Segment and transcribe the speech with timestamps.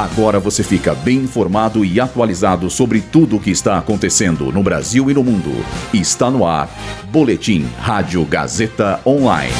[0.00, 5.10] Agora você fica bem informado e atualizado sobre tudo o que está acontecendo no Brasil
[5.10, 5.50] e no mundo.
[5.92, 6.70] Está no ar.
[7.10, 9.52] Boletim Rádio Gazeta Online.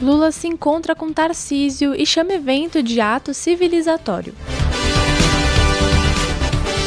[0.00, 4.32] Lula se encontra com Tarcísio e chama evento de ato civilizatório.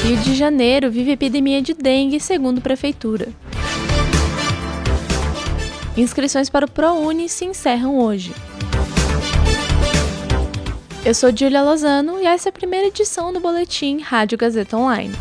[0.02, 3.28] Rio de Janeiro vive epidemia de dengue, segundo prefeitura.
[5.98, 8.32] Inscrições para o ProUni se encerram hoje.
[11.08, 15.16] Eu sou Julia Lozano e essa é a primeira edição do boletim Rádio Gazeta Online.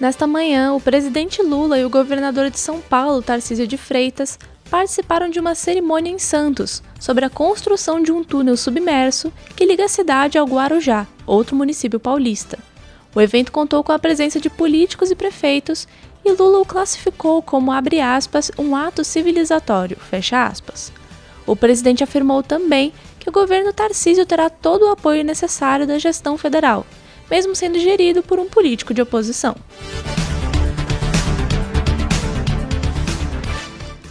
[0.00, 4.38] Nesta manhã, o presidente Lula e o governador de São Paulo, Tarcísio de Freitas,
[4.70, 9.84] participaram de uma cerimônia em Santos sobre a construção de um túnel submerso que liga
[9.84, 12.58] a cidade ao Guarujá, outro município paulista.
[13.14, 15.86] O evento contou com a presença de políticos e prefeitos
[16.24, 19.98] e Lula o classificou como, aspas, um ato civilizatório.
[21.48, 26.36] O presidente afirmou também que o governo Tarcísio terá todo o apoio necessário da gestão
[26.36, 26.84] federal,
[27.30, 29.56] mesmo sendo gerido por um político de oposição.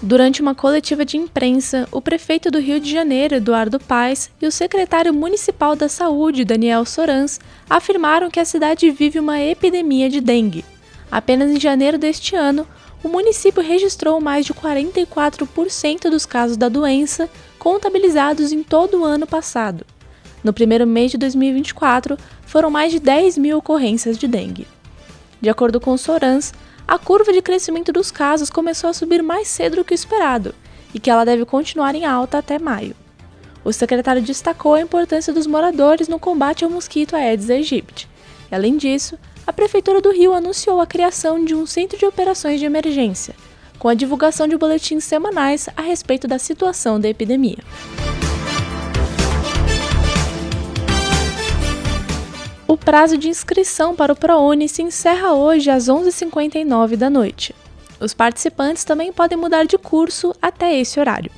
[0.02, 4.52] Durante uma coletiva de imprensa, o prefeito do Rio de Janeiro, Eduardo Paes, e o
[4.52, 10.65] secretário municipal da Saúde, Daniel Sorans, afirmaram que a cidade vive uma epidemia de dengue.
[11.11, 12.65] Apenas em janeiro deste ano,
[13.03, 19.27] o município registrou mais de 44% dos casos da doença contabilizados em todo o ano
[19.27, 19.85] passado.
[20.43, 24.67] No primeiro mês de 2024, foram mais de 10 mil ocorrências de dengue.
[25.41, 26.53] De acordo com o Sorans,
[26.87, 30.55] a curva de crescimento dos casos começou a subir mais cedo do que o esperado
[30.93, 32.95] e que ela deve continuar em alta até maio.
[33.63, 38.07] O secretário destacou a importância dos moradores no combate ao mosquito Aedes aegypti.
[38.49, 42.59] E, além disso, a Prefeitura do Rio anunciou a criação de um centro de operações
[42.59, 43.33] de emergência,
[43.79, 47.59] com a divulgação de boletins semanais a respeito da situação da epidemia.
[52.67, 57.55] O prazo de inscrição para o ProUni se encerra hoje às 11h59 da noite.
[58.02, 61.31] Os participantes também podem mudar de curso até esse horário.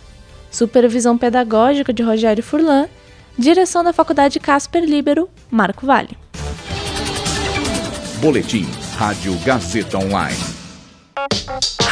[0.51, 2.87] Supervisão pedagógica de Rogério Furlan.
[3.37, 6.15] Direção da Faculdade Casper Libero, Marco Vale.
[8.21, 10.52] Boletim Rádio Gazeta Online.